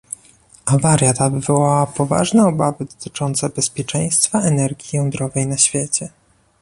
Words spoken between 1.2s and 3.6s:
wywołała poważne obawy dotyczące